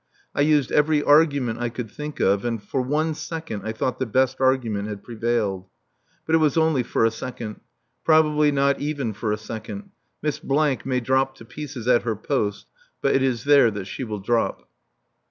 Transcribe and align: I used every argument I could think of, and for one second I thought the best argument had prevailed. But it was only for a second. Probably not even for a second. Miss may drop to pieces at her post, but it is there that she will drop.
I 0.33 0.41
used 0.41 0.71
every 0.71 1.03
argument 1.03 1.59
I 1.59 1.69
could 1.69 1.91
think 1.91 2.19
of, 2.19 2.43
and 2.43 2.59
for 2.59 2.81
one 2.81 3.13
second 3.13 3.61
I 3.63 3.71
thought 3.71 3.99
the 3.99 4.07
best 4.07 4.37
argument 4.41 4.87
had 4.87 5.03
prevailed. 5.03 5.69
But 6.25 6.33
it 6.33 6.39
was 6.39 6.57
only 6.57 6.81
for 6.81 7.05
a 7.05 7.11
second. 7.11 7.59
Probably 8.03 8.51
not 8.51 8.79
even 8.81 9.13
for 9.13 9.31
a 9.31 9.37
second. 9.37 9.91
Miss 10.23 10.43
may 10.43 10.99
drop 11.01 11.35
to 11.35 11.45
pieces 11.45 11.87
at 11.87 12.01
her 12.01 12.15
post, 12.15 12.65
but 12.99 13.13
it 13.13 13.21
is 13.21 13.43
there 13.43 13.69
that 13.69 13.85
she 13.85 14.03
will 14.03 14.19
drop. 14.21 14.67